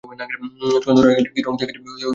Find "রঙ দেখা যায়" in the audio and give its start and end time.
1.41-1.71